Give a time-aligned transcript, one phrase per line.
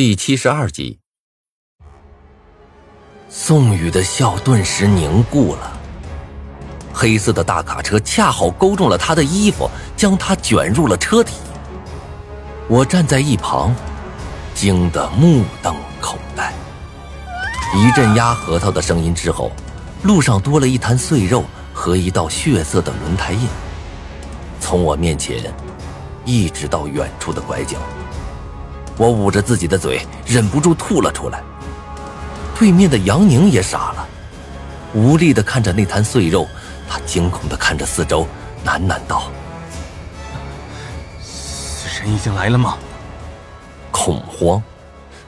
[0.00, 0.98] 第七十二集，
[3.28, 5.78] 宋宇的笑顿时凝固了。
[6.90, 11.34] 黑色的大卡车恰好勾中了他的衣服，将他卷入了车底。
[12.66, 13.74] 我站在一旁，
[14.54, 16.50] 惊得目瞪口呆。
[17.76, 19.52] 一阵压核桃的声音之后，
[20.04, 21.44] 路上多了一滩碎肉
[21.74, 23.46] 和一道血色的轮胎印。
[24.60, 25.52] 从我面前，
[26.24, 27.76] 一直到远处的拐角。
[29.00, 31.42] 我捂着自己的嘴，忍不住吐了出来。
[32.54, 34.06] 对面的杨宁也傻了，
[34.92, 36.46] 无力的看着那滩碎肉，
[36.86, 38.26] 他惊恐的看着四周，
[38.62, 39.30] 喃喃道
[41.18, 42.76] ：“死神已经来了吗？”
[43.90, 44.62] 恐慌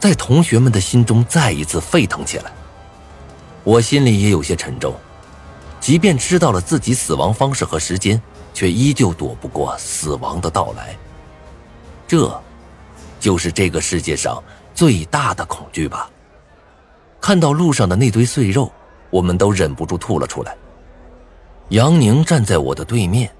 [0.00, 2.50] 在同学们的心中再一次沸腾起来。
[3.64, 4.94] 我心里也有些沉重，
[5.78, 8.18] 即便知道了自己死亡方式和时间，
[8.54, 10.96] 却依旧躲不过死亡的到来。
[12.06, 12.42] 这。
[13.18, 14.42] 就是这个世界上
[14.74, 16.10] 最大的恐惧吧。
[17.20, 18.70] 看到路上的那堆碎肉，
[19.10, 20.56] 我们都忍不住吐了出来。
[21.70, 23.30] 杨宁站在我的对面，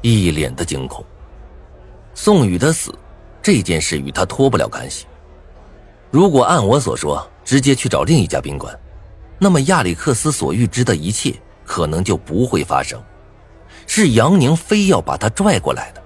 [0.00, 1.04] 一脸的惊恐。
[2.14, 2.94] 宋宇的死，
[3.40, 5.06] 这件事与他脱不了干系。
[6.10, 8.78] 如果按我所说，直接去找另一家宾馆，
[9.38, 13.02] 那么亚历克斯所预知的一切可能就不会发生。
[13.86, 16.02] 是杨宁非要把他拽过来的。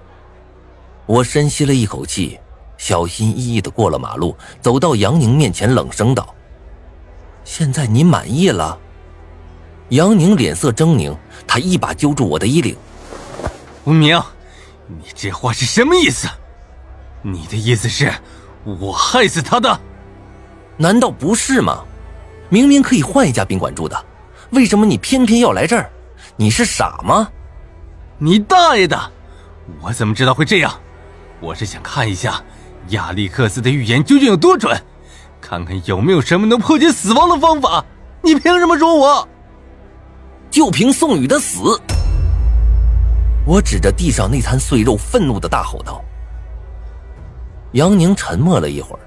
[1.05, 2.39] 我深吸了一口气。
[2.77, 6.33] 小心翼翼的过了马路，走到杨宁面前，冷声道
[7.43, 8.77] ：“现在你满意了？”
[9.89, 11.15] 杨宁脸色狰狞，
[11.47, 12.75] 他一把揪住我的衣领
[13.85, 14.21] ：“吴明，
[14.85, 16.27] 你这话是什么意思？
[17.21, 18.13] 你的意思是，
[18.63, 19.79] 我害死他的？
[20.77, 21.83] 难道不是吗？
[22.49, 24.05] 明明可以换一家宾馆住的，
[24.51, 25.89] 为什么你偏偏要来这儿？
[26.35, 27.29] 你是傻吗？
[28.17, 29.11] 你大爷的！
[29.81, 30.79] 我怎么知道会这样？
[31.39, 32.43] 我是想看一下。”
[32.89, 34.79] 亚历克斯的预言究竟有多准？
[35.39, 37.85] 看看有没有什么能破解死亡的方法？
[38.21, 39.27] 你凭什么说我？
[40.49, 41.59] 就凭宋宇的死！
[43.45, 46.03] 我指着地上那滩碎肉，愤怒的大吼道。
[47.73, 48.99] 杨宁沉默了一会儿，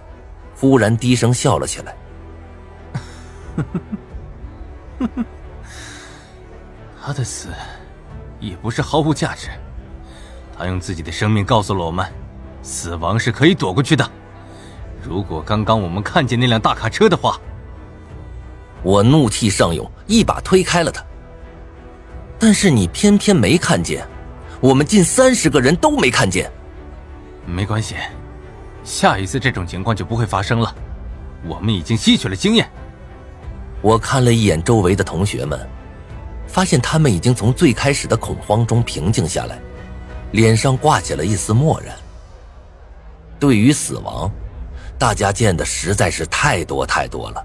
[0.57, 1.97] 忽然低声笑了起来
[7.03, 7.49] ：“他的死
[8.39, 9.49] 也不是毫无价值，
[10.57, 12.07] 他用自己的生命告诉了我们。”
[12.62, 14.09] 死亡是可以躲过去的。
[15.03, 17.41] 如果刚刚我们看见那辆大卡车的话，
[18.82, 21.03] 我怒气上涌，一把推开了他。
[22.38, 24.06] 但是你偏偏没看见，
[24.60, 26.50] 我们近三十个人都没看见。
[27.47, 27.94] 没关系，
[28.84, 30.75] 下一次这种情况就不会发生了。
[31.47, 32.69] 我们已经吸取了经验。
[33.82, 35.59] 我看了一眼周围的同学们，
[36.47, 39.59] 发现他们已经从最开始的恐慌中平静下来，
[40.32, 41.94] 脸上挂起了一丝漠然。
[43.41, 44.31] 对于死亡，
[44.99, 47.45] 大家见的实在是太多太多了，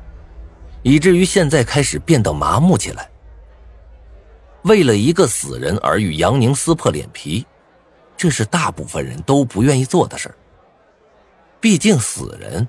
[0.84, 3.10] 以至于现在开始变得麻木起来。
[4.64, 7.46] 为了一个死人而与杨宁撕破脸皮，
[8.18, 10.34] 这是大部分人都不愿意做的事
[11.62, 12.68] 毕竟死人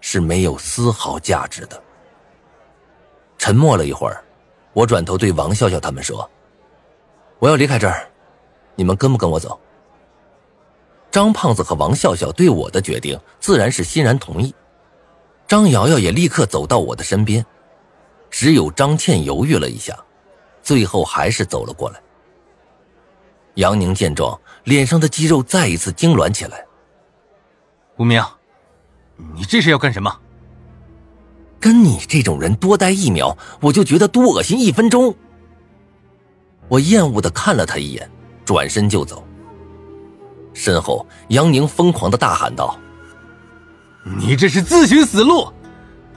[0.00, 1.80] 是没有丝毫价值的。
[3.36, 4.24] 沉默了一会儿，
[4.72, 6.28] 我转头对王笑笑他们说
[7.38, 8.08] ：“我要离开这儿，
[8.74, 9.60] 你们跟不跟我走？”
[11.10, 14.54] 张胖子和王笑笑对我的决定自然是欣然同意，
[15.46, 17.44] 张瑶瑶也立刻走到我的身边，
[18.30, 19.98] 只有张倩犹豫了一下，
[20.62, 22.00] 最后还是走了过来。
[23.54, 26.64] 杨宁见状，脸上的肌肉再一次痉挛起来。
[27.96, 28.22] 无名，
[29.34, 30.14] 你这是要干什么？
[31.58, 35.12] 跟你这种人多待一秒，我就觉得多恶心一分钟。
[36.68, 38.08] 我厌恶的看了他一眼，
[38.44, 39.26] 转身就走。
[40.54, 42.78] 身后，杨宁疯狂的大喊道
[44.18, 45.52] ：“你这是自寻死路！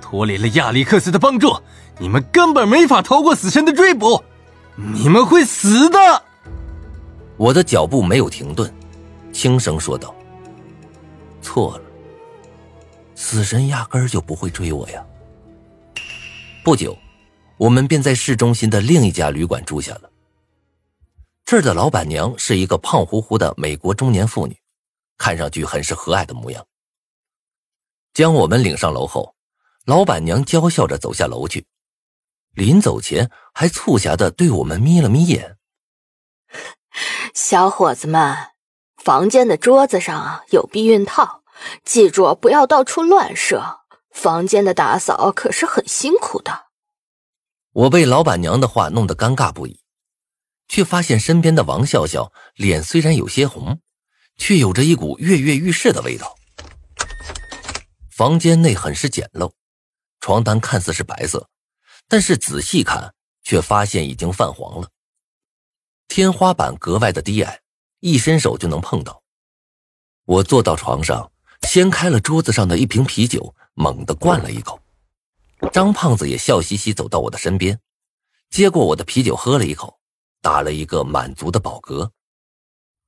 [0.01, 1.55] 脱离了亚历克斯的帮助，
[1.99, 4.23] 你们根本没法逃过死神的追捕，
[4.75, 5.97] 你们会死的！”
[7.37, 8.71] 我的脚步没有停顿，
[9.31, 10.13] 轻声说道
[11.41, 11.83] ：“错了，
[13.15, 15.03] 死神压根儿就不会追我呀。”
[16.63, 16.95] 不久，
[17.57, 20.10] 我们便在市中心的另一家旅馆住下了。
[21.51, 24.57] 这儿的老板娘是一个胖乎乎的美国中年妇女，
[25.17, 26.65] 看上去很是和蔼的模样。
[28.13, 29.35] 将我们领上楼后，
[29.83, 31.67] 老板娘娇笑着走下楼去，
[32.53, 35.57] 临走前还促狭的对我们眯了眯眼
[37.35, 38.33] ：“小伙子们，
[38.95, 41.43] 房间的桌子上有避孕套，
[41.83, 43.81] 记住不要到处乱射。
[44.11, 46.67] 房间的打扫可是很辛苦的。”
[47.75, 49.80] 我被老板娘的话弄得尴尬不已。
[50.71, 53.81] 却发现身边的王笑笑脸虽然有些红，
[54.37, 56.33] 却有着一股跃跃欲试的味道。
[58.09, 59.51] 房间内很是简陋，
[60.21, 61.49] 床单看似是白色，
[62.07, 63.13] 但是仔细看
[63.43, 64.87] 却发现已经泛黄了。
[66.07, 67.59] 天花板格外的低矮，
[67.99, 69.21] 一伸手就能碰到。
[70.23, 71.33] 我坐到床上，
[71.67, 74.79] 掀开了桌子上的一瓶啤酒，猛地灌了一口。
[75.73, 77.77] 张胖子也笑嘻嘻走到我的身边，
[78.49, 79.99] 接过我的啤酒喝了一口，
[80.41, 82.11] 打了一个满足的饱嗝。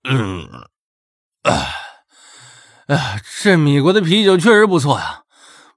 [0.04, 0.68] 嗯，
[1.44, 1.74] 哎，
[2.88, 5.24] 哎，这米国的啤酒确实不错呀，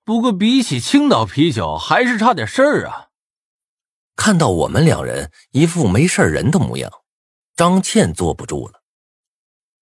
[0.05, 3.09] 不过比起青岛啤酒，还是差点事儿啊。
[4.15, 6.91] 看到我们两人一副没事人的模样，
[7.55, 8.83] 张倩坐不住了，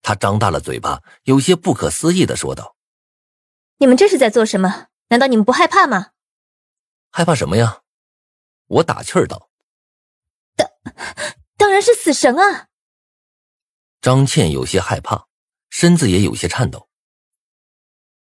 [0.03, 2.76] 她张大了嘴巴，有些不可思议的说道
[3.79, 4.88] ：“你们这是在做什么？
[5.09, 6.11] 难道你们不害怕吗？”
[7.11, 7.82] 害怕什么呀？
[8.67, 9.49] 我打气儿道
[10.56, 10.69] ：“当
[11.56, 12.68] 当然是死神啊！”
[14.00, 15.26] 张倩有些害怕，
[15.70, 16.88] 身子也有些颤抖。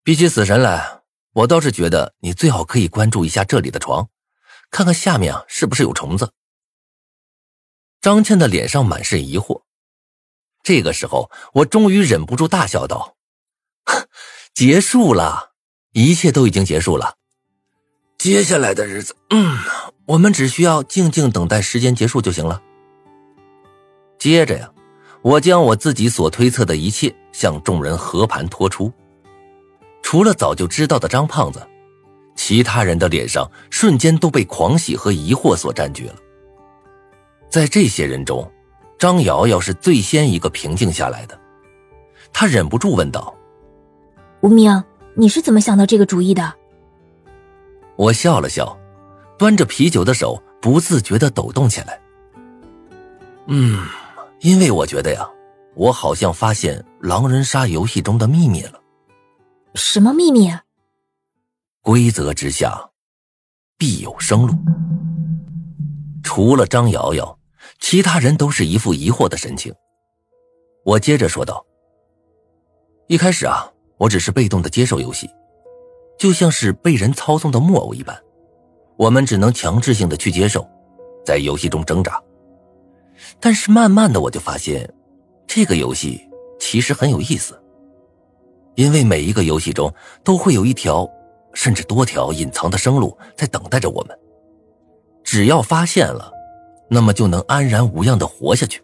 [0.03, 1.01] 比起死神来，
[1.33, 4.09] 我倒是觉得你最好可以关注一下这里的床，
[4.69, 6.31] 看看下面啊是不是有虫子。
[8.01, 9.63] 张倩的脸上满是疑惑。
[10.62, 13.17] 这个时候，我终于忍不住大笑道
[14.53, 15.53] ：“结束了，
[15.94, 17.17] 一切都已经结束了。”
[18.17, 19.57] 接下来的日子，嗯，
[20.06, 22.62] 我们只需要静静等待时间结束就行了。
[24.25, 24.68] 接着呀，
[25.22, 28.92] 我将我自己所推测的一切向众人和盘托出。
[30.01, 31.62] 除了早就知道的张胖子，
[32.36, 36.16] 其他人的脸上瞬间都被狂喜和疑惑所占据了。
[37.51, 38.51] 在这些人中，
[38.98, 41.39] 张瑶瑶是最先一个平静下来的，
[42.33, 43.31] 她忍不住问道
[44.42, 44.83] ：“无名，
[45.13, 46.51] 你是怎么想到这个主意的？”
[47.95, 48.75] 我笑了笑，
[49.38, 52.01] 端着啤酒的手不自觉的抖动起来。
[53.45, 53.86] 嗯，
[54.45, 55.27] 因为我觉得呀，
[55.74, 58.80] 我好像发现狼人杀游戏中的秘密了。
[59.74, 60.47] 什么秘密？
[60.47, 60.62] 啊
[61.81, 62.80] 规则之下，
[63.75, 64.53] 必有生路。
[66.21, 67.39] 除了张瑶瑶，
[67.80, 69.74] 其他人都是一副疑惑的神情。
[70.83, 71.65] 我接着说道
[73.09, 73.68] ：“一开始啊，
[73.98, 75.27] 我只是被动的接受游戏。”
[76.19, 78.15] 就像是被人操纵的木偶一般，
[78.95, 80.69] 我们只能强制性的去接受，
[81.25, 82.21] 在游戏中挣扎。
[83.39, 84.92] 但是慢慢的，我就发现，
[85.48, 86.22] 这个游戏
[86.60, 87.60] 其实很有意思。
[88.75, 89.94] 因为每一个游戏中
[90.24, 91.10] 都会有一条，
[91.54, 94.19] 甚至多条隐藏的生路在等待着我们。
[95.24, 96.31] 只要发现了，
[96.89, 98.81] 那么就能安然无恙的活下去。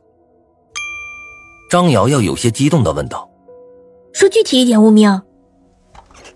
[1.70, 3.30] 张瑶瑶有些激动的问道
[4.14, 5.22] ：“说具体一点，无名。”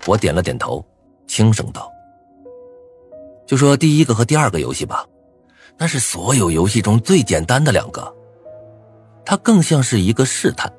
[0.06, 0.86] 我点了点头，
[1.28, 1.92] 轻声道
[3.48, 5.06] ：“就说第一个和第二个游戏吧，
[5.78, 8.14] 那是所有游戏中最简单的两个。
[9.26, 10.72] 它更像是一个试探，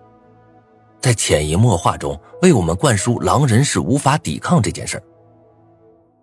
[1.00, 5.02] 在潜移默化中为我们灌输狼人是无法抵抗这件事。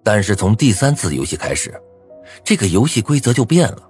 [0.04, 1.74] 但是从第三次游戏开始，
[2.44, 3.90] 这个游戏规则就变了。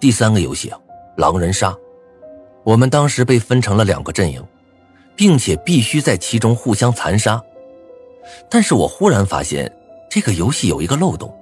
[0.00, 0.78] 第三个游戏啊，
[1.16, 1.76] 狼人杀，
[2.64, 4.44] 我们当时被分成了两个阵营，
[5.14, 7.42] 并且必须在其中互相残杀。”
[8.48, 9.72] 但是我忽然发现，
[10.08, 11.36] 这个游戏有一个漏洞，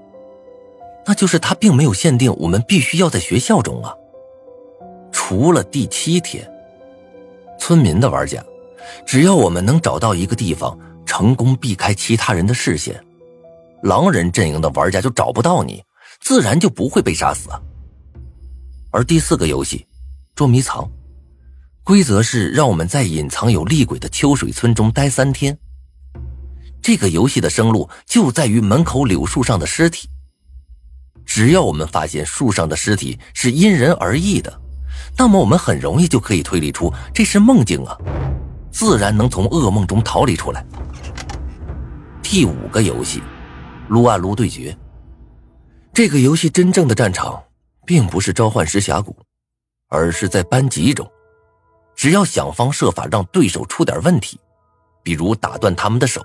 [1.06, 3.94] 那就是它并没有限定我们必须要在学校中啊。
[5.11, 6.49] 除了第七天，
[7.58, 8.44] 村民的玩家，
[9.06, 13.02] 只要我们能找到一个地方，成功避开其他人的视线，
[13.82, 15.83] 狼人阵营的玩家就找不到你，
[16.21, 17.49] 自然就不会被杀死。
[18.90, 19.87] 而第四个游戏，
[20.35, 20.88] 捉迷藏，
[21.85, 25.57] 规则是让我们在隐藏有厉鬼的秋水村中待三天。
[26.83, 30.09] 这个游戏的生路就在于门口柳树上的尸体。
[31.24, 34.60] 只要我们发现树上的尸体是因人而异的，
[35.16, 37.96] 那么我们很容易就可以推理出这是梦境啊，
[38.70, 40.64] 自然能从噩梦中逃离出来。
[42.22, 43.22] 第五个游戏，
[43.88, 44.76] 撸啊撸对决。
[45.92, 47.42] 这个游戏真正的战场，
[47.84, 49.16] 并不是召唤师峡谷，
[49.88, 51.08] 而是在班级中。
[51.96, 54.40] 只要想方设法让对手出点问题，
[55.02, 56.24] 比如打断他们的手。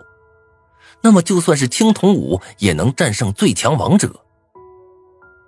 [1.01, 4.25] 那么，就算是青铜五也能战胜最强王者。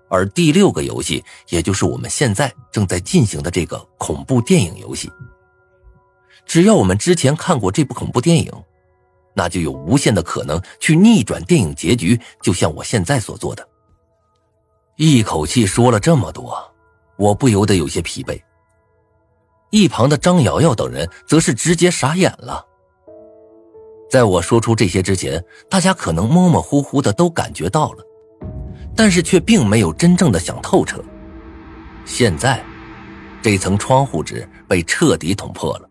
[0.10, 5.12] 而第六个游戏，也就是我们现在正在进行的这个恐怖电影游戏，
[6.46, 8.52] 只要我们之前看过这部恐怖电影，
[9.34, 12.20] 那就有无限的可能去逆转电影结局。
[12.42, 13.68] 就像我现在所做的。
[14.96, 16.58] 一口气说了这么多，
[17.18, 18.42] 我不由得有些疲惫。
[19.70, 22.66] 一旁的张瑶瑶等人则是直接傻眼了。
[24.10, 28.07] 在我说出这些之前，大家可能模模糊糊的都感觉到了，
[28.98, 31.02] 但是却并没有真正的想透彻。
[32.04, 32.62] 现在，
[33.42, 35.87] 这层窗户纸被彻底捅破了。